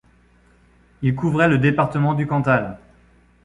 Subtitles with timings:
[1.03, 2.79] Il couvrait le département du Cantal.